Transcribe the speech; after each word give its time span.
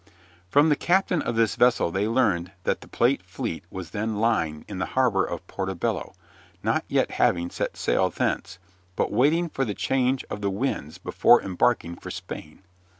From 0.49 0.69
the 0.69 0.75
captain 0.75 1.21
of 1.21 1.35
this 1.35 1.55
vessel 1.55 1.91
they 1.91 2.07
learned 2.07 2.53
that 2.63 2.81
the 2.81 2.87
plate 2.87 3.21
fleet 3.21 3.63
was 3.69 3.91
then 3.91 4.15
lying 4.15 4.65
in 4.67 4.79
the 4.79 4.87
harbor 4.97 5.23
of 5.23 5.45
Porto 5.45 5.75
Bello, 5.75 6.15
not 6.63 6.83
yet 6.87 7.11
having 7.11 7.51
set 7.51 7.77
sail 7.77 8.09
thence, 8.09 8.57
but 8.95 9.11
waiting 9.11 9.47
for 9.47 9.63
the 9.63 9.75
change 9.75 10.25
of 10.31 10.41
the 10.41 10.49
winds 10.49 10.97
before 10.97 11.43
embarking 11.43 11.95
for 11.97 12.09
Spain. 12.09 12.63